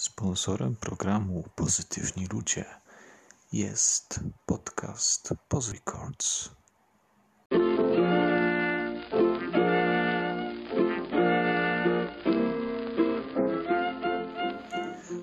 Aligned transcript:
Sponsorem 0.00 0.76
programu 0.76 1.44
Pozytywni 1.56 2.26
Ludzie 2.32 2.64
jest 3.52 4.20
podcast 4.46 5.34
Poz 5.48 5.72
Records. 5.72 6.50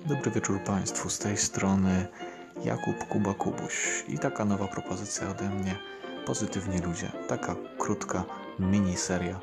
Dobry 0.06 0.30
wieczór 0.30 0.64
Państwu, 0.64 1.10
z 1.10 1.18
tej 1.18 1.36
strony 1.36 2.06
Jakub 2.64 3.08
Kuba 3.08 3.34
Kubuś 3.34 4.04
i 4.08 4.18
taka 4.18 4.44
nowa 4.44 4.68
propozycja 4.68 5.30
ode 5.30 5.50
mnie 5.50 5.78
Pozytywni 6.26 6.78
Ludzie, 6.78 7.12
taka 7.28 7.56
krótka 7.78 8.24
miniseria 8.58 9.40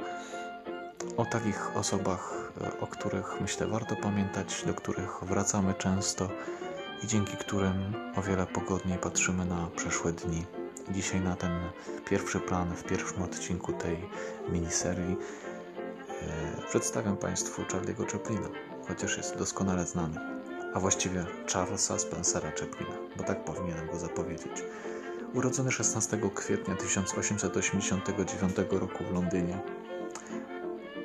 o 1.17 1.25
takich 1.25 1.77
osobach, 1.77 2.44
o 2.81 2.87
których 2.87 3.41
myślę 3.41 3.67
warto 3.67 3.95
pamiętać, 3.95 4.63
do 4.65 4.73
których 4.73 5.19
wracamy 5.21 5.73
często 5.73 6.29
i 7.03 7.07
dzięki 7.07 7.37
którym 7.37 7.93
o 8.15 8.21
wiele 8.21 8.47
pogodniej 8.47 8.97
patrzymy 8.97 9.45
na 9.45 9.67
przeszłe 9.75 10.11
dni. 10.11 10.45
Dzisiaj 10.91 11.21
na 11.21 11.35
ten 11.35 11.51
pierwszy 12.05 12.39
plan 12.39 12.75
w 12.75 12.83
pierwszym 12.83 13.21
odcinku 13.23 13.73
tej 13.73 14.09
miniserii 14.49 15.17
e, 16.21 16.67
przedstawiam 16.69 17.17
Państwu 17.17 17.61
Charlie'ego 17.61 18.11
Chaplina, 18.11 18.47
chociaż 18.87 19.17
jest 19.17 19.37
doskonale 19.37 19.85
znany, 19.85 20.19
a 20.73 20.79
właściwie 20.79 21.25
Charlesa 21.53 21.99
Spencera 21.99 22.51
Chaplina, 22.51 22.93
bo 23.17 23.23
tak 23.23 23.43
powinienem 23.43 23.87
go 23.87 23.97
zapowiedzieć. 23.97 24.63
Urodzony 25.33 25.71
16 25.71 26.19
kwietnia 26.35 26.75
1889 26.75 28.55
roku 28.71 29.03
w 29.03 29.13
Londynie, 29.13 29.59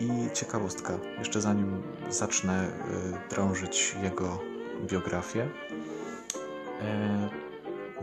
i 0.01 0.35
ciekawostka, 0.35 0.99
jeszcze 1.19 1.41
zanim 1.41 1.83
zacznę 2.11 2.69
y, 2.69 3.31
drążyć 3.31 3.97
jego 4.03 4.39
biografię. 4.87 5.43
Y, 5.43 5.49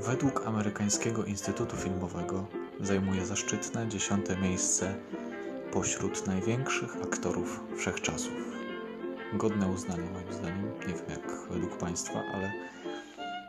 według 0.02 0.48
amerykańskiego 0.48 1.26
Instytutu 1.26 1.78
Filmowego 1.78 2.46
zajmuje 2.80 3.26
zaszczytne 3.26 3.88
dziesiąte 3.88 4.38
miejsce 4.38 4.96
pośród 5.72 6.28
największych 6.28 6.96
aktorów 7.04 7.60
wszechczasów. 7.78 8.34
Godne 9.34 9.68
uznania 9.68 10.12
moim 10.12 10.34
zdaniem. 10.34 10.72
Nie 10.88 10.94
wiem 10.94 11.10
jak 11.10 11.50
według 11.50 11.78
Państwa, 11.78 12.24
ale 12.34 12.52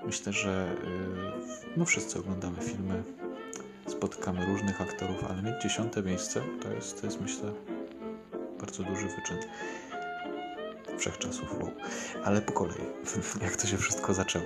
myślę, 0.06 0.32
że 0.32 0.76
y, 1.64 1.76
no 1.76 1.84
wszyscy 1.84 2.18
oglądamy 2.18 2.60
filmy, 2.60 3.02
spotykamy 3.86 4.46
różnych 4.46 4.80
aktorów, 4.80 5.24
ale 5.24 5.42
mieć 5.42 5.62
dziesiąte 5.62 6.02
miejsce 6.02 6.42
to 6.62 6.72
jest, 6.72 7.00
to 7.00 7.06
jest 7.06 7.20
myślę 7.20 7.52
bardzo 8.60 8.82
duży 8.82 9.08
wyczyn 9.08 9.38
wszechczasów, 10.98 11.60
wow. 11.60 11.70
Ale 12.24 12.42
po 12.42 12.52
kolei, 12.52 12.86
jak 13.42 13.56
to 13.56 13.66
się 13.66 13.76
wszystko 13.76 14.14
zaczęło. 14.14 14.44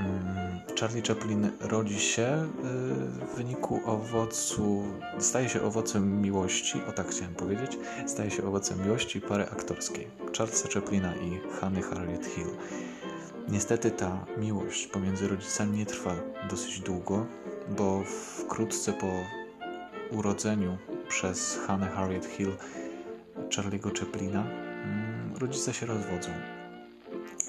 Mm, 0.00 0.60
Charlie 0.80 1.02
Chaplin 1.02 1.50
rodzi 1.60 2.00
się 2.00 2.22
y, 2.22 3.26
w 3.26 3.34
wyniku 3.36 3.80
owocu, 3.84 4.82
staje 5.18 5.48
się 5.48 5.62
owocem 5.62 6.22
miłości, 6.22 6.82
o 6.88 6.92
tak 6.92 7.08
chciałem 7.08 7.34
powiedzieć, 7.34 7.78
staje 8.06 8.30
się 8.30 8.44
owocem 8.44 8.82
miłości 8.82 9.20
pary 9.20 9.44
aktorskiej, 9.44 10.08
Charlesa 10.38 10.68
Chaplina 10.68 11.14
i 11.16 11.40
Hanny 11.60 11.82
Harriet 11.82 12.26
Hill. 12.26 12.50
Niestety 13.48 13.90
ta 13.90 14.26
miłość 14.38 14.86
pomiędzy 14.86 15.28
rodzicami 15.28 15.78
nie 15.78 15.86
trwa 15.86 16.14
dosyć 16.50 16.80
długo, 16.80 17.26
bo 17.68 18.02
wkrótce 18.04 18.92
po 18.92 19.12
urodzeniu 20.10 20.78
przez 21.08 21.58
Hannę 21.66 21.88
Harriet 21.88 22.26
Hill 22.26 22.52
Charlie'ego 23.50 24.00
Chaplina, 24.00 24.44
mm, 24.84 25.36
rodzice 25.40 25.74
się 25.74 25.86
rozwodzą. 25.86 26.30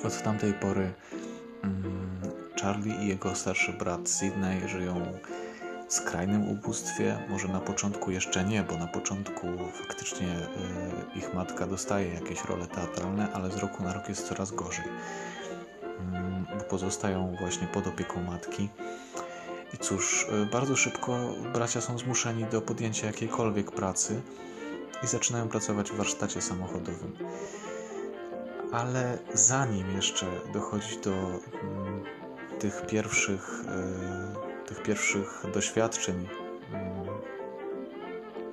Od 0.03 0.23
tamtej 0.23 0.53
pory 0.53 0.93
mm, 1.63 2.21
Charlie 2.61 2.95
i 2.95 3.07
jego 3.07 3.35
starszy 3.35 3.73
brat 3.73 4.09
Sydney 4.09 4.69
żyją 4.69 5.05
w 5.87 5.93
skrajnym 5.93 6.49
ubóstwie. 6.49 7.17
Może 7.29 7.47
na 7.47 7.59
początku 7.59 8.11
jeszcze 8.11 8.43
nie, 8.43 8.63
bo 8.63 8.77
na 8.77 8.87
początku 8.87 9.47
faktycznie 9.87 10.27
y, 11.15 11.19
ich 11.19 11.33
matka 11.33 11.67
dostaje 11.67 12.13
jakieś 12.13 12.45
role 12.45 12.67
teatralne, 12.67 13.33
ale 13.33 13.51
z 13.51 13.55
roku 13.55 13.83
na 13.83 13.93
rok 13.93 14.09
jest 14.09 14.27
coraz 14.27 14.51
gorzej. 14.51 14.85
Mm, 15.99 16.45
bo 16.57 16.63
pozostają 16.63 17.35
właśnie 17.39 17.67
pod 17.67 17.87
opieką 17.87 18.23
matki. 18.23 18.69
I 19.73 19.77
cóż, 19.77 20.27
y, 20.43 20.45
bardzo 20.45 20.75
szybko 20.75 21.17
bracia 21.53 21.81
są 21.81 21.97
zmuszeni 21.97 22.45
do 22.45 22.61
podjęcia 22.61 23.07
jakiejkolwiek 23.07 23.71
pracy 23.71 24.21
i 25.03 25.07
zaczynają 25.07 25.47
pracować 25.47 25.91
w 25.91 25.95
warsztacie 25.95 26.41
samochodowym. 26.41 27.17
Ale 28.71 29.17
zanim 29.33 29.91
jeszcze 29.95 30.25
dochodzi 30.53 30.99
do 31.01 31.11
mm, 31.11 32.03
tych 32.59 32.85
pierwszych, 32.87 33.63
y, 34.65 34.67
tych 34.67 34.83
pierwszych 34.83 35.43
doświadczeń 35.53 36.25
y, 36.25 36.27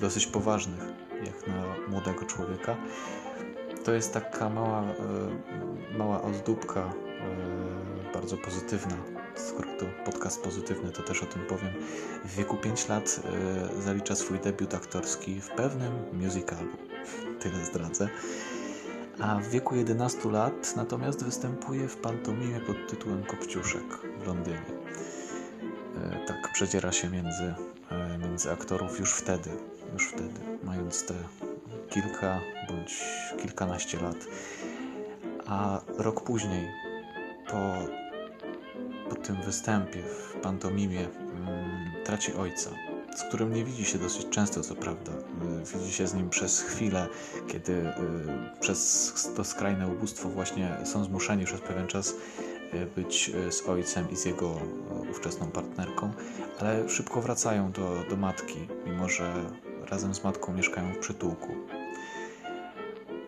dosyć 0.01 0.27
poważnych, 0.27 0.83
jak 1.25 1.47
na 1.47 1.63
młodego 1.89 2.25
człowieka, 2.25 2.77
to 3.85 3.93
jest 3.93 4.13
taka 4.13 4.49
mała, 4.49 4.83
y, 4.83 5.99
mała 5.99 6.23
ozdóbka 6.23 6.93
bardzo 8.15 8.37
pozytywna 8.37 9.18
skoro 9.39 9.69
to 9.79 9.87
podcast 10.05 10.43
pozytywny, 10.43 10.93
to 10.93 11.03
też 11.03 11.23
o 11.23 11.27
tym 11.27 11.43
powiem. 11.43 11.73
W 12.25 12.37
wieku 12.37 12.57
5 12.57 12.89
lat 12.89 13.21
y, 13.79 13.83
zalicza 13.83 14.15
swój 14.15 14.39
debiut 14.39 14.75
aktorski 14.75 15.41
w 15.41 15.49
pewnym 15.49 15.93
musicalu. 16.13 16.69
Tyle 17.41 17.65
zdradzę. 17.65 18.09
A 19.21 19.39
w 19.39 19.49
wieku 19.49 19.77
11 19.77 20.31
lat 20.31 20.77
natomiast 20.77 21.25
występuje 21.25 21.89
w 21.89 21.97
pantomimie 21.97 22.61
pod 22.61 22.77
tytułem 22.91 23.25
Kopciuszek 23.25 23.99
w 24.23 24.27
Londynie. 24.27 24.59
Y, 24.59 26.27
tak 26.27 26.53
przedziera 26.53 26.93
się 26.93 27.11
między, 27.11 27.55
y, 28.15 28.19
między 28.19 28.53
aktorów 28.53 29.01
już 29.01 29.15
wtedy, 29.15 29.51
już 29.93 30.09
wtedy, 30.09 30.41
mając 30.65 31.05
te 31.07 31.15
kilka 31.91 32.41
bądź 32.69 33.05
kilkanaście 33.43 34.01
lat. 34.01 34.17
A 35.47 35.81
rok 35.99 36.25
później, 36.25 36.69
po 37.51 37.75
po 39.11 39.15
tym 39.17 39.37
występie 39.43 40.03
w 40.03 40.41
pantomimie 40.43 41.01
mm, 41.01 42.05
traci 42.05 42.35
ojca, 42.35 42.71
z 43.17 43.23
którym 43.23 43.55
nie 43.55 43.65
widzi 43.65 43.85
się 43.85 43.99
dosyć 43.99 44.29
często, 44.31 44.63
co 44.63 44.75
prawda. 44.75 45.13
Y, 45.13 45.79
widzi 45.79 45.93
się 45.93 46.07
z 46.07 46.15
nim 46.15 46.31
przez 46.31 46.61
chwilę, 46.61 47.09
kiedy 47.47 47.73
y, 47.73 47.93
przez 48.61 49.13
to 49.37 49.45
skrajne 49.45 49.89
ubóstwo 49.89 50.29
właśnie 50.29 50.77
są 50.85 51.05
zmuszeni 51.05 51.45
przez 51.45 51.61
pewien 51.61 51.87
czas 51.87 52.15
y, 52.75 52.87
być 52.97 53.31
z 53.51 53.69
ojcem 53.69 54.11
i 54.11 54.17
z 54.17 54.25
jego 54.25 54.61
ówczesną 55.11 55.51
partnerką, 55.51 56.13
ale 56.61 56.89
szybko 56.89 57.23
wracają 57.23 57.73
do, 57.73 58.05
do 58.11 58.17
matki, 58.17 58.69
mimo 58.87 59.09
że 59.09 59.35
razem 59.91 60.15
z 60.15 60.25
matką 60.25 60.53
mieszkają 60.53 60.95
w 60.95 60.99
przytułku. 60.99 61.49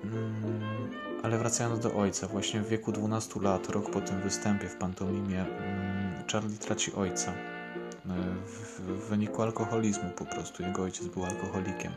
Mm, 0.05 0.91
ale 1.23 1.39
wracając 1.39 1.81
do 1.81 1.95
ojca, 1.95 2.27
właśnie 2.27 2.61
w 2.61 2.69
wieku 2.69 2.93
12 2.93 3.41
lat, 3.41 3.69
rok 3.69 3.91
po 3.91 4.01
tym 4.01 4.21
występie 4.21 4.69
w 4.69 4.77
pantomimie, 4.77 5.41
mm, 5.41 6.25
Charlie 6.33 6.59
traci 6.59 6.93
ojca. 6.93 7.33
E, 7.33 8.15
w, 8.47 8.81
wyniku 9.09 9.43
alkoholizmu 9.43 10.11
po 10.11 10.25
prostu. 10.25 10.63
Jego 10.63 10.83
ojciec 10.83 11.07
był 11.07 11.25
alkoholikiem. 11.25 11.93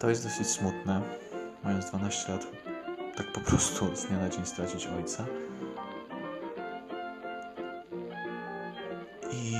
To 0.00 0.10
jest 0.10 0.24
dosyć 0.24 0.46
smutne, 0.46 1.02
mając 1.64 1.90
12 1.90 2.32
lat, 2.32 2.46
tak 3.16 3.32
po 3.32 3.40
prostu 3.40 3.96
z 3.96 4.06
dnia 4.06 4.18
na 4.18 4.28
dzień 4.28 4.46
stracić 4.46 4.86
ojca. 4.86 5.24
I 9.32 9.56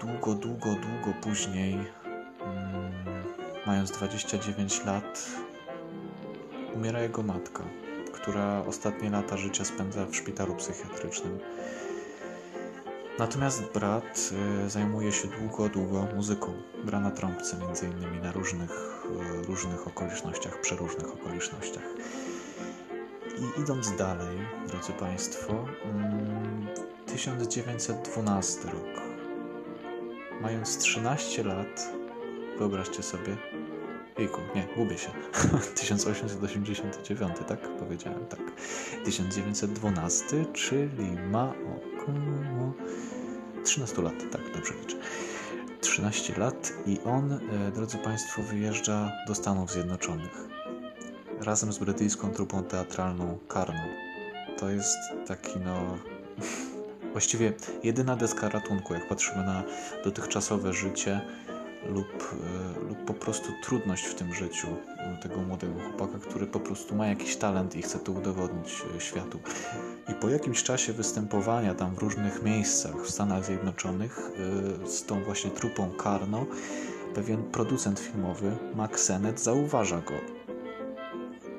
długo, 0.00 0.34
długo, 0.34 0.68
długo 0.68 1.18
później, 1.22 1.74
mm, 1.74 2.92
mając 3.66 3.90
29 3.90 4.84
lat, 4.84 5.26
umiera 6.74 7.02
jego 7.02 7.22
matka, 7.22 7.64
która 8.12 8.64
ostatnie 8.66 9.10
lata 9.10 9.36
życia 9.36 9.64
spędza 9.64 10.06
w 10.06 10.16
szpitalu 10.16 10.54
psychiatrycznym. 10.54 11.38
Natomiast 13.18 13.62
brat 13.74 14.30
y, 14.66 14.70
zajmuje 14.70 15.12
się 15.12 15.28
długo, 15.28 15.68
długo 15.68 16.08
muzyką. 16.14 16.52
Gra 16.84 17.00
na 17.00 17.10
trąbce 17.10 17.56
między 17.56 17.86
innymi 17.86 18.20
na 18.20 18.32
różnych, 18.32 19.04
y, 19.42 19.46
różnych 19.46 19.86
okolicznościach, 19.86 20.60
przeróżnych 20.60 21.12
okolicznościach. 21.12 21.84
I 23.38 23.60
idąc 23.60 23.96
dalej, 23.96 24.38
drodzy 24.68 24.92
Państwo, 24.92 25.64
1912 27.06 28.60
mm, 28.60 28.74
rok. 28.74 29.02
Mając 30.40 30.78
13 30.78 31.44
lat, 31.44 31.92
wyobraźcie 32.58 33.02
sobie, 33.02 33.36
Jejku, 34.18 34.40
nie, 34.54 34.66
gubię 34.76 34.98
się. 34.98 35.10
1889, 35.80 37.32
tak? 37.48 37.60
Powiedziałem 37.78 38.26
tak. 38.26 38.40
1912, 39.04 40.44
czyli 40.52 41.10
ma 41.30 41.50
około 41.50 42.72
13 43.64 44.02
lat, 44.02 44.14
tak, 44.32 44.52
dobrze 44.54 44.74
liczę. 44.80 44.96
13 45.80 46.38
lat 46.38 46.72
i 46.86 47.00
on, 47.04 47.32
e, 47.32 47.38
drodzy 47.74 47.98
Państwo, 47.98 48.42
wyjeżdża 48.42 49.12
do 49.28 49.34
Stanów 49.34 49.72
Zjednoczonych 49.72 50.52
razem 51.40 51.72
z 51.72 51.78
brytyjską 51.78 52.30
trupą 52.30 52.64
teatralną 52.64 53.38
Carno. 53.52 53.82
to 54.58 54.70
jest 54.70 54.98
taki 55.26 55.60
no 55.64 55.98
właściwie 57.12 57.52
jedyna 57.82 58.16
deska 58.16 58.48
ratunku, 58.48 58.94
jak 58.94 59.08
patrzymy 59.08 59.44
na 59.44 59.62
dotychczasowe 60.04 60.72
życie 60.72 61.20
lub, 61.86 62.34
e, 62.84 62.88
lub 62.88 63.04
po 63.04 63.14
prostu 63.14 63.52
trudność 63.62 64.04
w 64.04 64.14
tym 64.14 64.34
życiu 64.34 64.66
tego 65.22 65.40
młodego 65.40 65.74
chłopaka, 65.80 66.18
który 66.18 66.46
po 66.46 66.60
prostu 66.60 66.94
ma 66.94 67.06
jakiś 67.06 67.36
talent 67.36 67.76
i 67.76 67.82
chce 67.82 67.98
to 67.98 68.12
udowodnić 68.12 68.82
e, 68.96 69.00
światu. 69.00 69.38
I 70.08 70.14
po 70.14 70.28
jakimś 70.28 70.62
czasie 70.62 70.92
występowania 70.92 71.74
tam 71.74 71.94
w 71.94 71.98
różnych 71.98 72.42
miejscach 72.42 72.96
w 73.02 73.10
Stanach 73.10 73.44
Zjednoczonych 73.44 74.30
e, 74.84 74.86
z 74.86 75.04
tą 75.04 75.24
właśnie 75.24 75.50
trupą 75.50 75.90
Karno, 75.90 76.46
pewien 77.14 77.42
producent 77.42 78.00
filmowy, 78.00 78.56
Max 78.74 79.02
Sennett, 79.02 79.40
zauważa 79.40 80.00
go 80.00 80.42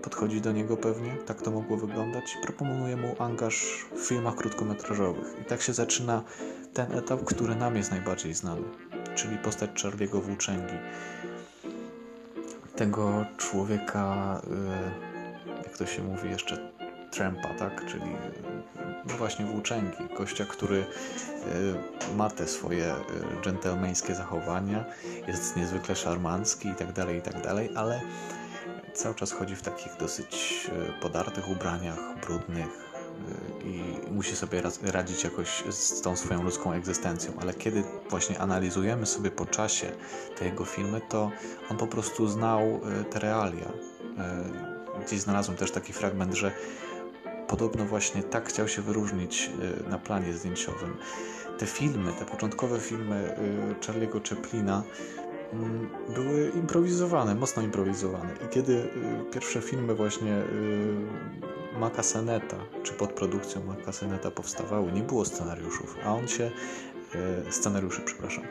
podchodzi 0.04 0.42
do 0.42 0.52
niego 0.52 0.78
pewnie, 0.78 1.16
tak 1.26 1.42
to 1.42 1.52
mogło 1.52 1.78
wyglądać, 1.78 2.38
proponuje 2.42 2.98
mu 2.98 3.16
angaż 3.20 3.86
w 3.96 4.00
filmach 4.00 4.36
krótkometrażowych. 4.36 5.36
I 5.42 5.46
tak 5.46 5.62
się 5.62 5.74
zaczyna 5.74 6.24
ten 6.74 6.92
etap, 6.92 7.24
który 7.24 7.56
nam 7.56 7.76
jest 7.76 7.92
najbardziej 7.92 8.34
znany, 8.34 8.62
czyli 9.16 9.38
postać 9.38 9.70
Charlie'ego 9.84 10.22
Włóczęgi. 10.22 10.78
Tego 12.76 13.26
człowieka, 13.38 14.42
y, 15.58 15.64
jak 15.64 15.78
to 15.78 15.86
się 15.86 16.04
mówi 16.04 16.30
jeszcze, 16.30 16.72
trampa, 17.12 17.54
tak? 17.54 17.86
Czyli 17.86 18.04
y, 18.04 18.18
no 19.06 19.14
właśnie 19.18 19.46
włóczęgi, 19.46 19.98
gościa, 20.18 20.46
który 20.46 20.78
y, 20.78 22.16
ma 22.16 22.30
te 22.30 22.48
swoje 22.48 22.96
dżentelmeńskie 23.42 24.16
zachowania, 24.16 24.86
jest 25.28 25.58
niezwykle 25.58 25.96
szarmancki 25.96 26.70
i 26.70 26.76
tak 26.76 26.94
dalej, 26.94 27.18
i 27.18 27.22
tak 27.22 27.42
dalej, 27.42 27.70
ale 27.76 28.02
cały 28.94 29.16
czas 29.16 29.32
chodzi 29.32 29.56
w 29.56 29.62
takich 29.62 29.98
dosyć 30.00 30.68
podartych 31.02 31.50
ubraniach, 31.50 32.00
brudnych 32.22 32.83
i 33.64 33.84
musi 34.12 34.36
sobie 34.36 34.62
radzić 34.82 35.24
jakoś 35.24 35.64
z 35.70 36.02
tą 36.02 36.16
swoją 36.16 36.44
ludzką 36.44 36.74
egzystencją. 36.74 37.34
Ale 37.42 37.54
kiedy 37.54 37.84
właśnie 38.10 38.40
analizujemy 38.40 39.06
sobie 39.06 39.32
po 39.32 39.46
czasie 39.46 39.92
te 40.38 40.46
jego 40.46 40.66
filmy, 40.66 41.02
to 41.10 41.32
on 41.70 41.78
po 41.78 41.88
prostu 41.88 42.28
znał 42.28 42.62
e, 42.62 43.04
te 43.04 43.20
realia. 43.20 43.72
Gdzieś 45.06 45.20
znalazłem 45.20 45.58
też 45.58 45.72
taki 45.72 45.94
fragment, 45.94 46.34
że 46.34 46.52
podobno 47.48 47.86
właśnie 47.86 48.24
tak 48.24 48.50
chciał 48.50 48.68
się 48.68 48.82
wyróżnić 48.82 49.50
na 49.90 49.98
planie 49.98 50.34
zdjęciowym. 50.34 50.98
Te 51.58 51.66
filmy, 51.66 52.14
te 52.14 52.26
początkowe 52.26 52.80
filmy 52.80 53.36
Charlie'ego 53.82 54.30
Chaplina 54.30 54.84
Mm, 55.54 55.90
były 56.16 56.52
improwizowane, 56.56 57.36
mocno 57.36 57.62
improwizowane. 57.62 58.30
I 58.46 58.50
kiedy 58.50 58.90
pierwsze 59.34 59.62
filmy 59.62 59.96
właśnie 59.96 60.42
y, 61.84 61.90
Maka 61.90 62.04
Seneta, 62.04 62.58
czy 62.84 62.94
pod 62.94 63.14
produkcją 63.14 63.64
Maka 63.64 63.92
Seneta 63.92 64.32
powstawały, 64.32 64.92
nie 64.92 65.02
było 65.02 65.26
scenariuszów, 65.26 65.96
a 66.06 66.14
on 66.14 66.28
się 66.28 66.52
y, 67.50 67.52
scenariuszy, 67.52 68.02
przepraszam. 68.02 68.44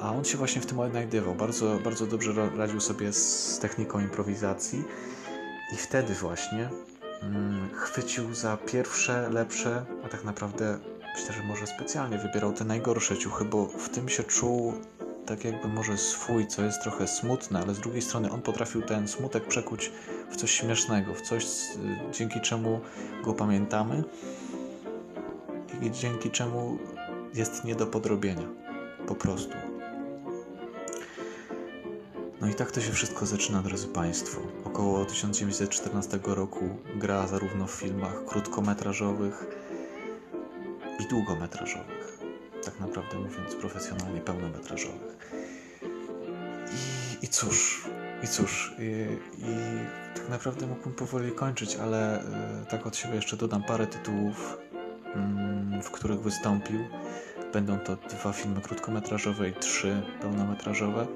A 0.00 0.12
on 0.12 0.24
się 0.24 0.38
właśnie 0.38 0.62
w 0.62 0.66
tym 0.66 0.78
odnajdywał. 0.80 1.34
Bardzo, 1.34 1.78
bardzo 1.84 2.06
dobrze 2.06 2.50
radził 2.56 2.80
sobie 2.80 3.12
z 3.12 3.58
techniką 3.58 4.00
improwizacji 4.00 4.84
i 5.72 5.76
wtedy 5.76 6.14
właśnie 6.14 6.70
mm, 7.22 7.68
chwycił 7.74 8.34
za 8.34 8.56
pierwsze, 8.56 9.30
lepsze, 9.30 9.84
a 10.04 10.08
tak 10.08 10.24
naprawdę 10.24 10.78
myślę, 11.14 11.34
że 11.34 11.42
może 11.42 11.66
specjalnie 11.66 12.18
wybierał 12.18 12.52
te 12.52 12.64
najgorsze 12.64 13.18
ciuchy, 13.18 13.44
bo 13.44 13.66
w 13.66 13.88
tym 13.88 14.08
się 14.08 14.24
czuł 14.24 14.74
tak 15.26 15.44
jakby 15.44 15.68
może 15.68 15.98
swój, 15.98 16.46
co 16.46 16.62
jest 16.62 16.82
trochę 16.82 17.08
smutne, 17.08 17.60
ale 17.60 17.74
z 17.74 17.80
drugiej 17.80 18.02
strony 18.02 18.30
on 18.30 18.42
potrafił 18.42 18.82
ten 18.82 19.08
smutek 19.08 19.46
przekuć 19.46 19.92
w 20.30 20.36
coś 20.36 20.50
śmiesznego, 20.50 21.14
w 21.14 21.20
coś, 21.20 21.46
dzięki 22.12 22.40
czemu 22.40 22.80
go 23.24 23.34
pamiętamy 23.34 24.04
i 25.82 25.90
dzięki 25.90 26.30
czemu 26.30 26.78
jest 27.34 27.64
nie 27.64 27.74
do 27.74 27.86
podrobienia. 27.86 28.48
Po 29.06 29.14
prostu. 29.14 29.54
No 32.40 32.48
i 32.48 32.54
tak 32.54 32.70
to 32.70 32.80
się 32.80 32.92
wszystko 32.92 33.26
zaczyna, 33.26 33.62
drodzy 33.62 33.88
Państwo. 33.88 34.40
Około 34.64 35.04
1914 35.04 36.20
roku 36.24 36.68
gra 36.94 37.26
zarówno 37.26 37.66
w 37.66 37.70
filmach 37.70 38.24
krótkometrażowych 38.24 39.46
i 41.00 41.08
długometrażowych 41.08 42.19
tak 42.64 42.80
naprawdę 42.80 43.18
mówiąc 43.18 43.54
profesjonalnie 43.54 44.20
pełnometrażowych. 44.20 45.30
I, 46.72 47.24
i 47.24 47.28
cóż, 47.28 47.84
i 48.22 48.28
cóż, 48.28 48.74
i, 48.78 49.06
i 49.38 49.54
tak 50.14 50.28
naprawdę 50.28 50.66
mógłbym 50.66 50.92
powoli 50.92 51.32
kończyć, 51.32 51.76
ale 51.76 52.20
y, 52.20 52.24
tak 52.70 52.86
od 52.86 52.96
siebie 52.96 53.14
jeszcze 53.14 53.36
dodam 53.36 53.62
parę 53.62 53.86
tytułów, 53.86 54.58
mm, 55.14 55.82
w 55.82 55.90
których 55.90 56.20
wystąpił. 56.20 56.80
Będą 57.52 57.78
to 57.78 57.96
dwa 57.96 58.32
filmy 58.32 58.60
krótkometrażowe 58.60 59.48
i 59.48 59.52
trzy 59.52 60.02
pełnometrażowe. 60.20 61.06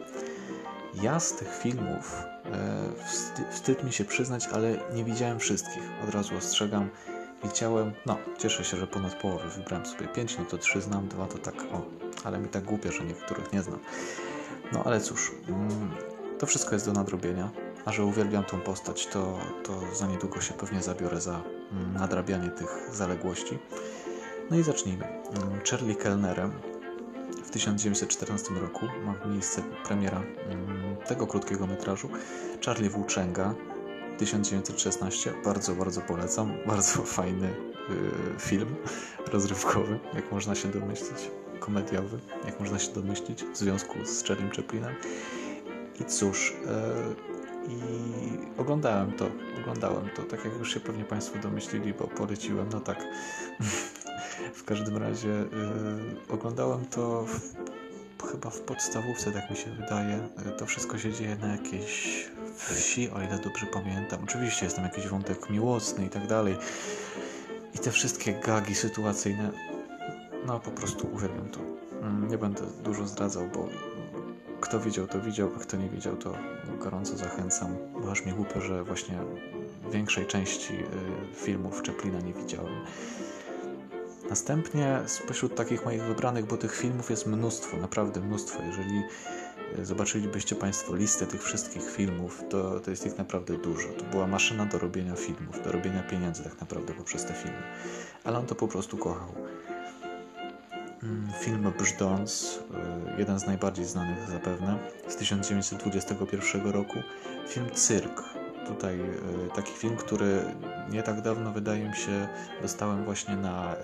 Ja 1.02 1.20
z 1.20 1.36
tych 1.36 1.58
filmów 1.58 2.22
e, 2.44 3.04
wstyd, 3.06 3.46
wstyd 3.50 3.84
mi 3.84 3.92
się 3.92 4.04
przyznać, 4.04 4.46
ale 4.52 4.76
nie 4.94 5.04
widziałem 5.04 5.38
wszystkich. 5.38 5.82
Od 6.08 6.14
razu 6.14 6.36
ostrzegam, 6.36 6.90
Widziałem, 7.44 7.92
no, 8.06 8.18
cieszę 8.38 8.64
się, 8.64 8.76
że 8.76 8.86
ponad 8.86 9.14
połowę 9.14 9.48
wybrałem 9.48 9.86
sobie 9.86 10.08
pięć, 10.08 10.38
no 10.38 10.44
to 10.44 10.58
trzy 10.58 10.80
znam, 10.80 11.08
dwa 11.08 11.26
to 11.26 11.38
tak, 11.38 11.54
o, 11.72 11.82
ale 12.24 12.38
mi 12.38 12.48
tak 12.48 12.64
głupio, 12.64 12.92
że 12.92 13.04
niektórych 13.04 13.52
nie 13.52 13.62
znam. 13.62 13.78
No 14.72 14.84
ale 14.84 15.00
cóż, 15.00 15.32
mm, 15.48 15.90
to 16.38 16.46
wszystko 16.46 16.74
jest 16.74 16.86
do 16.86 16.92
nadrobienia, 16.92 17.50
a 17.84 17.92
że 17.92 18.04
uwielbiam 18.04 18.44
tą 18.44 18.60
postać, 18.60 19.06
to, 19.06 19.38
to 19.62 19.94
za 19.94 20.06
niedługo 20.06 20.40
się 20.40 20.54
pewnie 20.54 20.82
zabiorę 20.82 21.20
za 21.20 21.42
mm, 21.72 21.92
nadrabianie 21.92 22.50
tych 22.50 22.88
zaległości. 22.92 23.58
No 24.50 24.56
i 24.56 24.62
zacznijmy. 24.62 25.04
Mm, 25.04 25.60
Charlie 25.70 25.96
Kellnerem 25.96 26.52
w 27.44 27.50
1914 27.50 28.54
roku 28.54 28.86
ma 29.04 29.26
miejsce 29.26 29.62
premiera 29.84 30.22
tego 31.06 31.26
krótkiego 31.26 31.66
metrażu. 31.66 32.08
Charlie 32.66 32.90
Włóczęga 32.90 33.54
1916. 34.18 35.32
Bardzo, 35.44 35.74
bardzo 35.74 36.00
polecam. 36.00 36.52
Bardzo 36.66 37.02
fajny 37.02 37.48
y, 37.48 37.54
film 38.38 38.74
rozrywkowy, 39.32 39.98
jak 40.14 40.32
można 40.32 40.54
się 40.54 40.68
domyślić. 40.68 41.30
Komediowy, 41.60 42.18
jak 42.46 42.60
można 42.60 42.78
się 42.78 42.92
domyślić, 42.92 43.44
w 43.44 43.56
związku 43.56 44.04
z 44.04 44.24
Charlie 44.24 44.50
Chaplinem. 44.50 44.94
I 46.00 46.04
cóż, 46.04 46.50
y, 46.50 47.34
i 47.68 47.78
oglądałem 48.60 49.12
to, 49.12 49.26
oglądałem 49.60 50.08
to, 50.16 50.22
tak 50.22 50.44
jak 50.44 50.58
już 50.58 50.74
się 50.74 50.80
pewnie 50.80 51.04
Państwo 51.04 51.38
domyślili, 51.38 51.94
bo 51.94 52.06
poleciłem, 52.06 52.68
no 52.72 52.80
tak. 52.80 53.04
w 54.54 54.64
każdym 54.64 54.96
razie 54.96 55.30
y, 55.30 55.46
oglądałem 56.28 56.84
to 56.86 57.26
w, 57.26 57.40
chyba 58.34 58.50
w 58.50 58.60
podstawówce, 58.60 59.32
tak 59.32 59.50
mi 59.50 59.56
się 59.56 59.70
wydaje. 59.70 60.28
To 60.58 60.66
wszystko 60.66 60.98
się 60.98 61.12
dzieje 61.12 61.36
na 61.36 61.46
jakiejś 61.46 62.26
wsi, 62.56 63.10
o 63.10 63.22
ile 63.22 63.38
dobrze 63.38 63.66
pamiętam. 63.66 64.20
Oczywiście 64.24 64.64
jest 64.64 64.76
tam 64.76 64.84
jakiś 64.84 65.08
wątek 65.08 65.50
miłosny 65.50 66.06
i 66.06 66.08
tak 66.08 66.26
dalej. 66.26 66.56
I 67.74 67.78
te 67.78 67.90
wszystkie 67.90 68.32
gagi 68.32 68.74
sytuacyjne, 68.74 69.50
no 70.46 70.60
po 70.60 70.70
prostu 70.70 71.08
uwielbiam 71.12 71.48
to. 71.48 71.60
Mm, 72.02 72.28
nie 72.28 72.38
będę 72.38 72.62
dużo 72.84 73.06
zdradzał, 73.06 73.48
bo 73.54 73.68
kto 74.60 74.80
widział, 74.80 75.06
to 75.06 75.20
widział, 75.20 75.50
a 75.56 75.58
kto 75.58 75.76
nie 75.76 75.88
widział, 75.88 76.16
to 76.16 76.34
gorąco 76.78 77.16
zachęcam, 77.16 77.76
bo 78.02 78.10
aż 78.10 78.26
mi 78.26 78.32
głupio, 78.32 78.60
że 78.60 78.84
właśnie 78.84 79.18
większej 79.92 80.26
części 80.26 80.74
y, 80.74 81.34
filmów 81.34 81.82
Chaplina 81.86 82.20
nie 82.20 82.32
widziałem. 82.32 82.74
Następnie 84.30 85.00
spośród 85.06 85.54
takich 85.54 85.84
moich 85.84 86.02
wybranych, 86.02 86.46
bo 86.46 86.56
tych 86.56 86.76
filmów 86.76 87.10
jest 87.10 87.26
mnóstwo, 87.26 87.76
naprawdę 87.76 88.20
mnóstwo. 88.20 88.62
Jeżeli 88.62 89.02
zobaczylibyście 89.82 90.56
Państwo 90.56 90.96
listę 90.96 91.26
tych 91.26 91.42
wszystkich 91.42 91.90
filmów, 91.90 92.42
to, 92.50 92.80
to 92.80 92.90
jest 92.90 93.06
ich 93.06 93.18
naprawdę 93.18 93.58
dużo. 93.58 93.88
To 93.88 94.04
była 94.04 94.26
maszyna 94.26 94.66
do 94.66 94.78
robienia 94.78 95.16
filmów, 95.16 95.64
do 95.64 95.72
robienia 95.72 96.02
pieniędzy 96.02 96.44
tak 96.44 96.60
naprawdę 96.60 96.92
poprzez 96.92 97.24
te 97.24 97.34
filmy. 97.34 97.62
Ale 98.24 98.38
on 98.38 98.46
to 98.46 98.54
po 98.54 98.68
prostu 98.68 98.98
kochał. 98.98 99.34
Mm, 101.02 101.28
film 101.40 101.72
Brzdąc, 101.78 102.58
y, 103.16 103.18
jeden 103.18 103.38
z 103.38 103.46
najbardziej 103.46 103.84
znanych 103.84 104.30
zapewne, 104.30 104.78
z 105.08 105.16
1921 105.16 106.70
roku. 106.70 106.98
Film 107.48 107.70
Cyrk. 107.74 108.22
Tutaj 108.66 109.00
y, 109.00 109.04
taki 109.54 109.72
film, 109.72 109.96
który 109.96 110.42
nie 110.90 111.02
tak 111.02 111.20
dawno, 111.20 111.52
wydaje 111.52 111.88
mi 111.88 111.96
się, 111.96 112.28
dostałem 112.62 113.04
właśnie 113.04 113.36
na 113.36 113.74
y, 113.74 113.78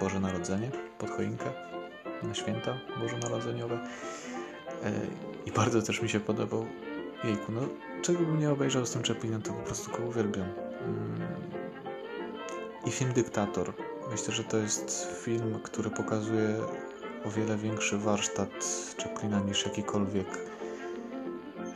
Boże 0.00 0.20
Narodzenie 0.20 0.70
pod 0.98 1.10
choinkę, 1.10 1.44
na 2.22 2.34
święta 2.34 2.78
bożonarodzeniowe. 3.00 3.78
I 5.46 5.52
bardzo 5.52 5.82
też 5.82 6.02
mi 6.02 6.08
się 6.08 6.20
podobał. 6.20 6.66
Jejku, 7.24 7.52
no 7.52 7.60
czego 8.02 8.18
bym 8.18 8.38
nie 8.38 8.50
obejrzał 8.50 8.86
z 8.86 8.90
tym 8.90 9.02
Chaplinem, 9.02 9.42
to 9.42 9.52
po 9.52 9.62
prostu 9.62 9.90
go 9.90 9.98
uwielbiam. 9.98 10.48
Mm. 10.84 11.20
I 12.86 12.90
film 12.90 13.12
Dyktator. 13.12 13.72
Myślę, 14.10 14.34
że 14.34 14.44
to 14.44 14.56
jest 14.56 15.08
film, 15.22 15.58
który 15.62 15.90
pokazuje 15.90 16.56
o 17.24 17.30
wiele 17.30 17.56
większy 17.56 17.98
warsztat 17.98 18.50
Chaplina 19.02 19.40
niż 19.40 19.64
jakikolwiek 19.64 20.26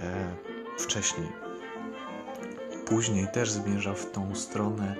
e, 0.01 0.37
wcześniej. 0.79 1.50
Później 2.91 3.29
też 3.33 3.51
zmierza 3.51 3.95
w 3.95 4.11
tą 4.11 4.35
stronę 4.35 4.97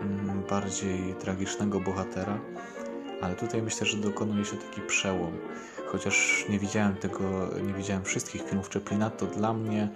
mm, 0.00 0.42
bardziej 0.50 1.14
tragicznego 1.14 1.80
bohatera, 1.80 2.40
ale 3.20 3.34
tutaj 3.34 3.62
myślę, 3.62 3.86
że 3.86 3.96
dokonuje 3.96 4.44
się 4.44 4.56
taki 4.56 4.80
przełom. 4.80 5.32
Chociaż 5.86 6.46
nie 6.48 6.58
widziałem 6.58 6.96
tego, 6.96 7.48
nie 7.66 7.74
widziałem 7.74 8.04
wszystkich 8.04 8.42
filmów 8.42 8.70
Chaplina, 8.70 9.10
to 9.10 9.26
dla 9.26 9.52
mnie 9.52 9.88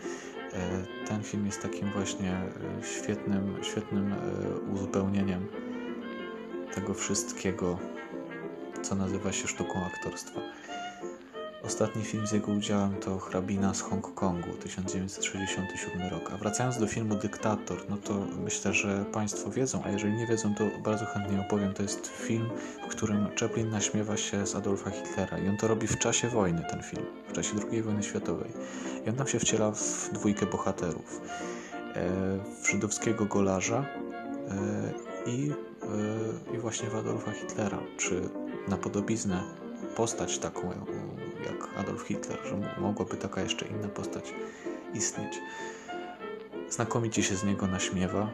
e, 0.53 1.07
ten 1.09 1.23
film 1.23 1.47
jest 1.47 1.63
takim 1.63 1.91
właśnie 1.91 2.31
e, 2.31 2.85
świetnym, 2.85 3.59
świetnym 3.63 4.13
e, 4.13 4.17
uzupełnieniem 4.73 5.47
tego 6.75 6.95
wszystkiego, 6.95 7.79
co 8.83 8.95
nazywa 8.95 9.33
się 9.33 9.49
sztuką 9.49 9.87
aktorstwa. 9.87 10.41
Ostatni 11.65 12.05
film 12.05 12.27
z 12.27 12.33
jego 12.33 12.53
udziałem 12.53 12.95
to 12.95 13.19
Hrabina 13.19 13.75
z 13.75 13.81
Hongkongu, 13.81 14.53
1967 14.53 16.11
rok. 16.11 16.31
A 16.35 16.37
wracając 16.37 16.79
do 16.79 16.87
filmu 16.87 17.15
Dyktator, 17.15 17.79
no 17.89 17.97
to 17.97 18.15
myślę, 18.45 18.73
że 18.73 19.05
Państwo 19.13 19.51
wiedzą, 19.51 19.83
a 19.85 19.91
jeżeli 19.91 20.17
nie 20.17 20.27
wiedzą, 20.27 20.55
to 20.55 20.65
bardzo 20.85 21.07
chętnie 21.07 21.41
opowiem. 21.41 21.75
To 21.75 21.83
jest 21.83 22.07
film, 22.07 22.51
w 22.85 22.87
którym 22.87 23.29
Chaplin 23.41 23.71
naśmiewa 23.71 24.17
się 24.17 24.47
z 24.47 24.55
Adolfa 24.55 24.91
Hitlera 24.91 25.39
i 25.39 25.49
on 25.49 25.57
to 25.57 25.69
robi 25.69 25.87
w 25.87 25.99
czasie 25.99 26.29
wojny, 26.29 26.65
ten 26.71 26.83
film, 26.83 27.07
w 27.29 27.33
czasie 27.33 27.55
II 27.73 27.83
wojny 27.83 28.03
światowej. 28.03 28.51
I 29.07 29.11
on 29.11 29.17
tam 29.17 29.27
się 29.27 29.39
wciela 29.39 29.71
w 29.71 30.11
dwójkę 30.13 30.47
bohaterów. 30.47 31.21
E, 31.95 32.11
w 32.63 32.71
żydowskiego 32.71 33.25
golarza 33.25 33.85
e, 34.49 35.31
i, 35.31 35.53
e, 36.53 36.55
i 36.55 36.59
właśnie 36.59 36.91
w 36.91 36.97
Adolfa 36.97 37.33
Hitlera, 37.33 37.79
czy 37.97 38.29
na 38.69 38.77
podobiznę 38.77 39.43
postać 39.97 40.39
taką 40.39 40.73
jak 41.47 41.79
Adolf 41.79 42.03
Hitler, 42.03 42.39
że 42.45 42.81
mogłaby 42.81 43.17
taka 43.17 43.41
jeszcze 43.41 43.67
inna 43.67 43.89
postać 43.89 44.35
istnieć. 44.95 45.39
Znakomicie 46.71 47.23
się 47.23 47.37
z 47.37 47.45
niego 47.45 47.67
naśmiewa, 47.67 48.31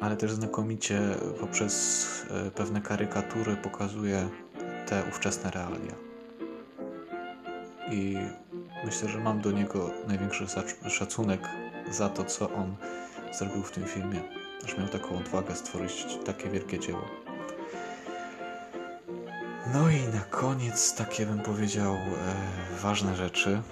ale 0.00 0.16
też 0.16 0.32
znakomicie 0.32 1.00
poprzez 1.40 2.06
e, 2.30 2.50
pewne 2.50 2.80
karykatury 2.80 3.56
pokazuje 3.56 4.28
te 4.86 5.02
ówczesne 5.08 5.50
realia. 5.50 5.94
I 7.90 8.16
myślę, 8.84 9.08
że 9.08 9.18
mam 9.18 9.40
do 9.40 9.50
niego 9.50 9.90
największy 10.08 10.46
szacunek 10.88 11.48
za 11.90 12.08
to, 12.08 12.24
co 12.24 12.52
on 12.52 12.76
zrobił 13.32 13.62
w 13.62 13.70
tym 13.70 13.84
filmie, 13.84 14.20
że 14.66 14.78
miał 14.78 14.88
taką 14.88 15.18
odwagę 15.18 15.54
stworzyć 15.54 16.06
takie 16.24 16.48
wielkie 16.48 16.78
dzieło. 16.78 17.04
No 19.66 19.90
i 19.90 20.14
na 20.14 20.20
koniec 20.20 20.94
takie 20.94 21.26
bym 21.26 21.40
powiedział 21.40 21.94
e, 21.94 22.00
ważne 22.82 23.16
rzeczy, 23.16 23.62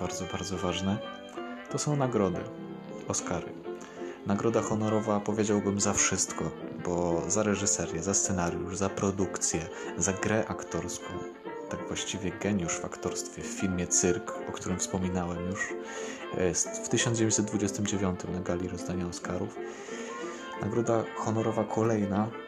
bardzo, 0.00 0.24
bardzo 0.32 0.58
ważne, 0.58 0.98
to 1.70 1.78
są 1.78 1.96
nagrody, 1.96 2.40
Oscary. 3.08 3.52
Nagroda 4.26 4.62
honorowa 4.62 5.20
powiedziałbym 5.20 5.80
za 5.80 5.92
wszystko, 5.92 6.50
bo 6.84 7.22
za 7.30 7.42
reżyserię, 7.42 8.02
za 8.02 8.14
scenariusz, 8.14 8.76
za 8.76 8.88
produkcję, 8.88 9.68
za 9.96 10.12
grę 10.12 10.44
aktorską, 10.48 11.06
tak 11.70 11.86
właściwie 11.86 12.30
geniusz 12.30 12.72
w 12.72 12.84
aktorstwie 12.84 13.42
w 13.42 13.46
filmie 13.46 13.86
Cyrk, 13.86 14.32
o 14.48 14.52
którym 14.52 14.78
wspominałem 14.78 15.50
już, 15.50 15.68
jest 16.38 16.68
w 16.68 16.88
1929 16.88 18.20
na 18.32 18.40
gali 18.40 18.68
rozdania 18.68 19.06
Oscarów. 19.06 19.56
Nagroda 20.62 21.04
honorowa 21.16 21.64
kolejna 21.64 22.28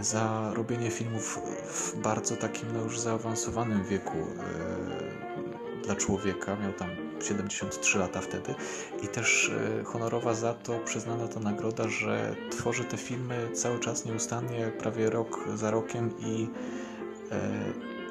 za 0.00 0.52
robienie 0.54 0.90
filmów 0.90 1.40
w 1.66 1.96
bardzo 1.96 2.36
takim 2.36 2.68
no 2.72 2.82
już 2.82 3.00
zaawansowanym 3.00 3.84
wieku 3.84 4.16
e, 4.18 5.84
dla 5.84 5.96
człowieka. 5.96 6.56
Miał 6.56 6.72
tam 6.72 6.88
73 7.22 7.98
lata 7.98 8.20
wtedy 8.20 8.54
i 9.02 9.08
też 9.08 9.52
e, 9.80 9.84
honorowa 9.84 10.34
za 10.34 10.54
to 10.54 10.78
przyznana 10.78 11.28
ta 11.28 11.40
nagroda, 11.40 11.88
że 11.88 12.36
tworzy 12.50 12.84
te 12.84 12.96
filmy 12.96 13.48
cały 13.52 13.78
czas 13.78 14.04
nieustannie, 14.04 14.72
prawie 14.78 15.10
rok 15.10 15.44
za 15.54 15.70
rokiem 15.70 16.10
i, 16.20 16.48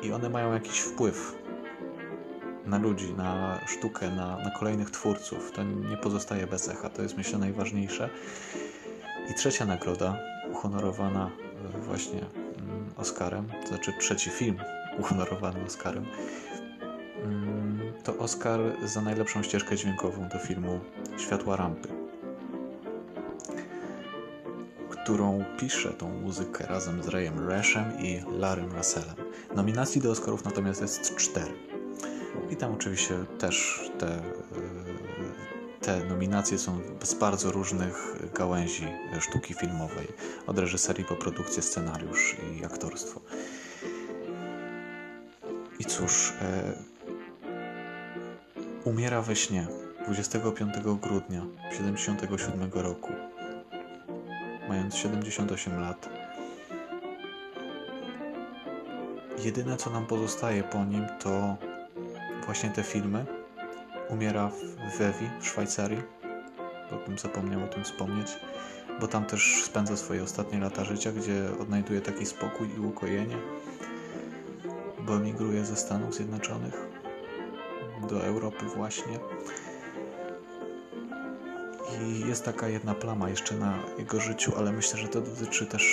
i 0.01 0.12
one 0.12 0.29
mają 0.29 0.53
jakiś 0.53 0.79
wpływ 0.79 1.36
na 2.65 2.77
ludzi, 2.77 3.13
na 3.13 3.60
sztukę, 3.67 4.10
na, 4.10 4.38
na 4.38 4.51
kolejnych 4.51 4.91
twórców. 4.91 5.51
To 5.51 5.63
nie 5.63 5.98
pozostaje 5.98 6.48
bez 6.48 6.69
echa, 6.69 6.89
to 6.89 7.01
jest 7.01 7.17
myślę 7.17 7.39
najważniejsze. 7.39 8.10
I 9.31 9.34
trzecia 9.34 9.65
nagroda, 9.65 10.17
uhonorowana 10.51 11.31
właśnie 11.86 12.20
mm, 12.20 12.89
Oscarem, 12.98 13.48
to 13.62 13.68
znaczy 13.68 13.94
trzeci 14.00 14.30
film 14.30 14.58
uhonorowany 15.00 15.63
Oscarem, 15.65 16.06
mm, 17.24 17.94
to 18.04 18.18
Oscar 18.18 18.60
za 18.84 19.01
najlepszą 19.01 19.44
ścieżkę 19.44 19.75
dźwiękową 19.75 20.30
do 20.30 20.39
filmu 20.39 20.80
Światła 21.18 21.56
Rampy, 21.56 21.88
którą 24.89 25.44
pisze 25.60 25.94
tą 25.94 26.10
muzykę 26.10 26.65
razem 26.65 27.04
z 27.04 27.08
Rayem 27.08 27.50
Rashem 27.50 28.00
i 28.00 28.22
Larrym 28.39 28.72
Russellem. 28.72 29.15
Nominacji 29.56 30.01
do 30.01 30.12
Oscarów 30.12 30.46
natomiast 30.46 30.82
jest 30.82 31.15
cztery. 31.15 31.54
I 32.50 32.56
tam 32.56 32.74
oczywiście 32.74 33.15
też 33.39 33.82
te 34.00 34.22
te 35.86 36.06
nominacje 36.06 36.58
są 36.58 36.80
z 37.04 37.13
bardzo 37.13 37.51
różnych 37.51 38.15
gałęzi 38.34 38.88
sztuki 39.20 39.54
filmowej, 39.54 40.08
od 40.48 40.60
reżyserii 40.60 41.06
po 41.06 41.15
produkcję, 41.15 41.63
scenariusz 41.63 42.36
i 42.54 42.65
aktorstwo. 42.65 43.22
I 45.80 45.86
cóż, 45.86 46.34
e, 46.42 46.74
umiera 48.84 49.22
we 49.22 49.36
śnie 49.36 49.68
25 50.08 50.74
grudnia 51.01 51.42
1977 51.72 52.72
roku, 52.74 53.12
mając 54.70 54.96
78 54.96 55.82
lat. 55.82 56.10
Jedyne 59.44 59.77
co 59.77 59.89
nam 59.89 60.06
pozostaje 60.06 60.63
po 60.63 60.86
nim 60.86 61.06
to 61.20 61.58
właśnie 62.46 62.70
te 62.70 62.84
filmy 62.84 63.35
umiera 64.09 64.50
w 64.50 64.97
Wewi, 64.97 65.29
w 65.41 65.47
Szwajcarii, 65.47 66.01
bo 66.91 66.97
bym 67.07 67.17
zapomniał 67.17 67.63
o 67.63 67.67
tym 67.67 67.83
wspomnieć, 67.83 68.27
bo 69.01 69.07
tam 69.07 69.25
też 69.25 69.63
spędza 69.63 69.97
swoje 69.97 70.24
ostatnie 70.24 70.59
lata 70.59 70.83
życia, 70.83 71.12
gdzie 71.12 71.50
odnajduje 71.62 72.01
taki 72.01 72.25
spokój 72.25 72.69
i 72.77 72.79
ukojenie, 72.79 73.38
bo 75.00 75.15
emigruje 75.15 75.65
ze 75.65 75.75
Stanów 75.75 76.15
Zjednoczonych 76.15 76.88
do 78.09 78.25
Europy 78.25 78.65
właśnie. 78.65 79.19
I 82.02 82.28
jest 82.28 82.46
taka 82.46 82.68
jedna 82.68 82.94
plama 82.94 83.30
jeszcze 83.30 83.56
na 83.56 83.80
jego 83.98 84.20
życiu, 84.20 84.54
ale 84.58 84.72
myślę, 84.72 85.00
że 85.00 85.08
to 85.08 85.22
dotyczy 85.22 85.66
też 85.66 85.84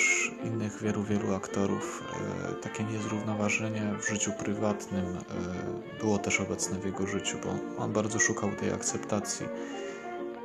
innych 0.43 0.81
wielu, 0.81 1.03
wielu 1.03 1.35
aktorów. 1.35 2.03
E, 2.49 2.53
takie 2.53 2.83
niezrównoważenie 2.83 3.93
w 4.01 4.09
życiu 4.09 4.31
prywatnym 4.39 5.05
e, 5.05 5.99
było 5.99 6.17
też 6.17 6.39
obecne 6.39 6.79
w 6.79 6.85
jego 6.85 7.07
życiu, 7.07 7.37
bo 7.43 7.83
on 7.83 7.93
bardzo 7.93 8.19
szukał 8.19 8.51
tej 8.51 8.73
akceptacji. 8.73 9.45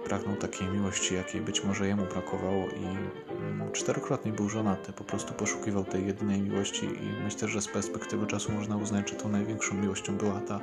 Pragnął 0.04 0.36
takiej 0.36 0.68
miłości, 0.68 1.14
jakiej 1.14 1.40
być 1.40 1.64
może 1.64 1.88
jemu 1.88 2.06
brakowało 2.06 2.66
i 2.66 2.84
mm, 2.84 3.72
czterokrotnie 3.72 4.32
był 4.32 4.48
żonaty. 4.48 4.92
Po 4.92 5.04
prostu 5.04 5.34
poszukiwał 5.34 5.84
tej 5.84 6.06
jedynej 6.06 6.40
miłości 6.40 6.86
i 6.86 7.24
myślę, 7.24 7.48
że 7.48 7.62
z 7.62 7.68
perspektywy 7.68 8.26
czasu 8.26 8.52
można 8.52 8.76
uznać, 8.76 9.10
że 9.10 9.16
tą 9.16 9.28
największą 9.28 9.74
miłością 9.74 10.16
była 10.16 10.40
ta 10.40 10.60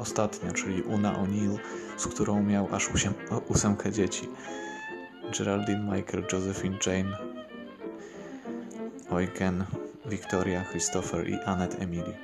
ostatnia, 0.00 0.52
czyli 0.52 0.82
Una 0.82 1.12
O'Neill, 1.12 1.58
z 1.96 2.06
którą 2.06 2.42
miał 2.42 2.68
aż 2.74 2.90
ósemkę 3.48 3.92
dzieci. 3.92 4.28
Geraldine, 5.38 5.96
Michael, 5.96 6.24
Josephine, 6.32 6.78
Jane, 6.86 7.18
Eugen, 9.10 9.64
Victoria, 10.06 10.64
Christopher 10.64 11.28
i 11.28 11.34
Annette 11.34 11.78
Emily. 11.78 12.14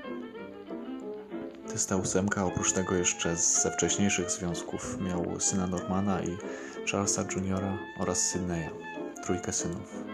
To 1.66 1.72
jest 1.72 1.88
ta 1.88 1.96
ósemka, 1.96 2.44
oprócz 2.44 2.72
tego 2.72 2.94
jeszcze 2.94 3.36
ze 3.36 3.70
wcześniejszych 3.70 4.30
związków 4.30 5.00
miał 5.00 5.40
syna 5.40 5.66
Normana 5.66 6.22
i 6.22 6.36
Charlesa 6.90 7.24
Juniora 7.34 7.78
oraz 7.98 8.18
Sydneya, 8.18 8.70
trójkę 9.24 9.52
synów. 9.52 10.04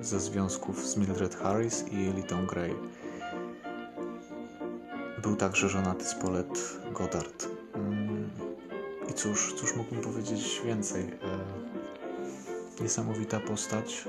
Ze 0.00 0.20
związków 0.20 0.86
z 0.86 0.96
Mildred 0.96 1.34
Harris 1.34 1.84
i 1.92 2.08
Elitą 2.08 2.46
Gray. 2.46 2.74
Był 5.24 5.36
także 5.36 5.68
żonaty 5.68 6.04
z 6.04 6.14
Paulette 6.14 6.60
Goddard. 6.92 7.48
Mm, 7.74 8.30
I 9.10 9.14
cóż, 9.14 9.54
cóż 9.54 9.76
mógłbym 9.76 10.00
powiedzieć 10.00 10.62
więcej? 10.64 11.02
E, 11.02 12.82
niesamowita 12.82 13.40
postać, 13.40 14.04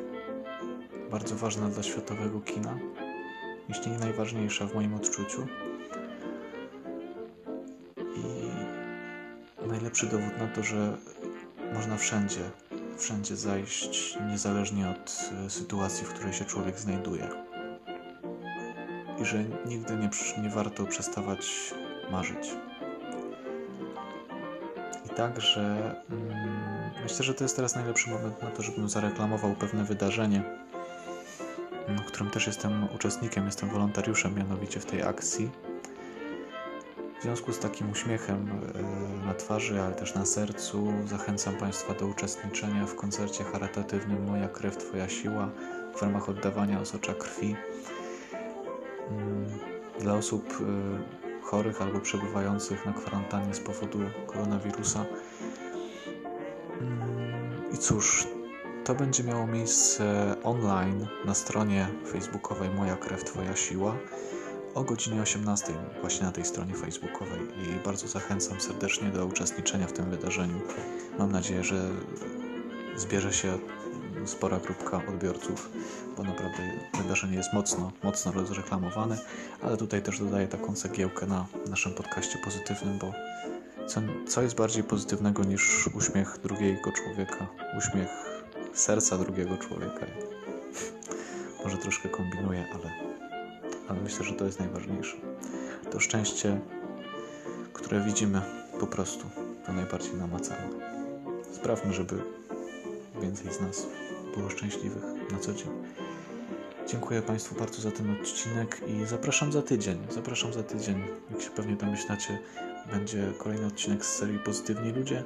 bardzo 1.12 1.36
ważna 1.36 1.70
dla 1.70 1.84
światowego 1.84 2.42
kina, 2.42 2.80
jeśli 3.70 3.92
nie 3.92 3.98
najważniejsza 3.98 4.68
w 4.68 4.76
moim 4.76 4.94
odczuciu. 4.94 5.48
I 8.16 9.68
najlepszy 9.68 10.06
dowód 10.06 10.38
na 10.38 10.48
to, 10.48 10.64
że 10.64 10.98
można 11.74 11.98
wszędzie, 11.98 12.42
wszędzie 12.98 13.36
zajść, 13.36 14.18
niezależnie 14.30 14.90
od 14.90 15.30
e, 15.46 15.50
sytuacji, 15.50 16.06
w 16.06 16.14
której 16.14 16.34
się 16.34 16.46
człowiek 16.46 16.80
znajduje. 16.80 17.45
I 19.22 19.26
że 19.26 19.44
nigdy 19.66 19.96
nie, 19.96 20.10
nie 20.44 20.50
warto 20.50 20.86
przestawać 20.86 21.74
marzyć. 22.12 22.54
I 25.06 25.10
Także 25.10 25.96
mm, 26.12 26.66
myślę, 27.04 27.26
że 27.26 27.34
to 27.34 27.44
jest 27.44 27.56
teraz 27.56 27.76
najlepszy 27.76 28.10
moment 28.10 28.42
na 28.42 28.52
to, 28.52 28.64
żebym 28.64 28.90
zareklamował 28.90 29.56
pewne 29.56 29.84
wydarzenie, 29.84 30.44
w 31.88 32.06
którym 32.06 32.32
też 32.32 32.48
jestem 32.48 32.88
uczestnikiem, 32.96 33.46
jestem 33.46 33.70
wolontariuszem 33.70 34.36
mianowicie 34.36 34.80
w 34.80 34.86
tej 34.86 35.04
akcji. 35.04 35.52
W 37.20 37.24
związku 37.24 37.54
z 37.54 37.60
takim 37.60 37.92
uśmiechem 37.92 38.50
e, 39.22 39.26
na 39.26 39.34
twarzy, 39.34 39.82
ale 39.82 39.96
też 39.96 40.16
na 40.16 40.26
sercu, 40.26 40.94
zachęcam 41.06 41.56
Państwa 41.56 41.94
do 41.94 42.08
uczestniczenia 42.08 42.86
w 42.86 42.96
koncercie 42.96 43.44
charytatywnym 43.44 44.26
Moja 44.26 44.48
krew, 44.48 44.78
Twoja 44.78 45.10
siła 45.10 45.50
w 45.96 46.02
ramach 46.02 46.30
oddawania 46.30 46.80
osocza 46.80 47.14
krwi 47.14 47.46
mm, 47.46 47.75
dla 50.00 50.14
osób 50.14 50.54
e, 50.62 51.44
chorych 51.44 51.82
albo 51.82 52.00
przebywających 52.00 52.86
na 52.86 52.94
kwarantannie 52.94 53.54
z 53.54 53.60
powodu 53.60 54.00
koronawirusa. 54.28 55.06
Mm, 56.82 57.74
I 57.74 57.78
cóż, 57.78 58.28
to 58.84 58.96
będzie 58.96 59.24
miało 59.24 59.48
miejsce 59.48 60.36
online 60.44 61.08
na 61.26 61.34
stronie 61.34 61.88
facebookowej 62.12 62.70
Moja 62.70 62.96
krew, 62.96 63.24
Twoja 63.24 63.56
siła 63.56 63.96
o 64.76 64.84
godzinie 64.84 65.22
18 65.22 65.74
właśnie 66.02 66.26
na 66.26 66.32
tej 66.32 66.46
stronie 66.46 66.74
facebookowej 66.74 67.40
i 67.40 67.84
bardzo 67.86 68.08
zachęcam 68.08 68.62
serdecznie 68.62 69.10
do 69.10 69.26
uczestniczenia 69.26 69.88
w 69.88 69.94
tym 69.94 70.10
wydarzeniu. 70.10 70.62
Mam 71.20 71.32
nadzieję, 71.32 71.64
że 71.64 71.90
zbierze 72.96 73.34
się 73.34 73.58
spora 74.28 74.60
grupka 74.60 75.02
odbiorców, 75.10 75.70
bo 76.18 76.24
naprawdę 76.24 76.72
wydarzenie 76.98 77.38
jest 77.38 77.54
mocno, 77.54 77.92
mocno 78.04 78.32
rozreklamowane, 78.32 79.18
ale 79.62 79.78
tutaj 79.78 80.02
też 80.02 80.20
dodaję 80.20 80.48
taką 80.48 80.76
cegiełkę 80.76 81.26
na 81.26 81.46
naszym 81.70 81.94
podcaście 81.94 82.38
pozytywnym, 82.38 83.00
bo 83.00 83.14
co, 83.88 84.02
co 84.28 84.42
jest 84.42 84.56
bardziej 84.56 84.84
pozytywnego 84.84 85.44
niż 85.44 85.88
uśmiech 85.88 86.40
drugiego 86.44 86.92
człowieka, 86.92 87.48
uśmiech 87.78 88.10
serca 88.74 89.18
drugiego 89.18 89.58
człowieka. 89.58 90.06
Może 91.64 91.78
troszkę 91.78 92.10
kombinuję, 92.10 92.66
ale, 92.74 92.92
ale 93.88 94.02
myślę, 94.02 94.26
że 94.26 94.34
to 94.34 94.46
jest 94.46 94.60
najważniejsze. 94.60 95.18
To 95.92 96.00
szczęście, 96.00 96.60
które 97.74 98.02
widzimy 98.02 98.42
po 98.80 98.88
prostu, 98.88 99.26
to 99.66 99.74
najbardziej 99.74 100.14
namacalne. 100.14 100.96
Sprawmy, 101.52 101.94
żeby 101.94 102.22
więcej 103.22 103.54
z 103.54 103.62
nas 103.62 103.86
było 104.38 104.50
szczęśliwych 104.50 105.04
na 105.32 105.40
co 105.40 105.54
dzień. 105.54 105.68
Dziękuję 106.88 107.22
Państwu 107.22 107.56
bardzo 107.56 107.82
za 107.82 107.92
ten 107.92 108.12
odcinek 108.12 108.82
i 108.88 109.06
zapraszam 109.06 109.52
za 109.52 109.62
tydzień. 109.62 109.98
Zapraszam 110.10 110.54
za 110.54 110.64
tydzień. 110.64 111.04
Jak 111.32 111.42
się 111.42 111.50
pewnie 111.50 111.76
domyślacie, 111.76 112.40
będzie 112.92 113.34
kolejny 113.38 113.66
odcinek 113.66 114.06
z 114.06 114.16
serii 114.16 114.40
Pozytywni 114.40 114.92
Ludzie. 114.92 115.24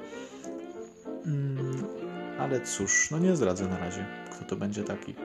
Mm, 1.25 1.83
ale 2.39 2.61
cóż, 2.61 3.11
no 3.11 3.19
nie 3.19 3.35
zdradzę 3.35 3.67
na 3.67 3.77
razie, 3.77 4.05
kto 4.31 4.45
to 4.45 4.55
będzie 4.55 4.83
taki. 4.83 5.15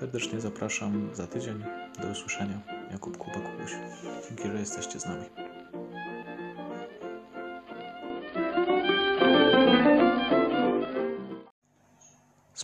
Serdecznie 0.00 0.40
zapraszam 0.40 1.10
za 1.14 1.26
tydzień. 1.26 1.64
Do 2.02 2.08
usłyszenia. 2.08 2.60
Jakub 2.92 3.16
Kuba 3.16 3.40
Kubuś. 3.40 3.72
Dzięki, 4.28 4.48
że 4.48 4.58
jesteście 4.58 5.00
z 5.00 5.06
nami. 5.06 5.49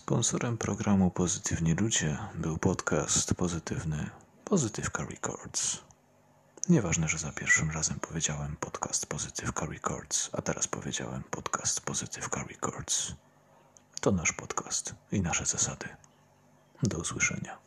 Sponsorem 0.07 0.57
programu 0.57 1.11
Pozytywni 1.11 1.73
Ludzie 1.73 2.17
był 2.35 2.57
podcast 2.57 3.33
pozytywny 3.33 4.09
Pozytywka 4.45 5.05
Records. 5.05 5.77
Nieważne, 6.69 7.07
że 7.07 7.17
za 7.17 7.31
pierwszym 7.31 7.71
razem 7.71 7.99
powiedziałem 7.99 8.55
podcast 8.59 9.05
Pozytywka 9.05 9.65
Records, 9.65 10.29
a 10.33 10.41
teraz 10.41 10.67
powiedziałem 10.67 11.23
podcast 11.23 11.81
Pozytywka 11.81 12.43
Records. 12.43 13.11
To 14.01 14.11
nasz 14.11 14.33
podcast 14.33 14.95
i 15.11 15.21
nasze 15.21 15.45
zasady. 15.45 15.85
Do 16.83 16.97
usłyszenia. 16.97 17.66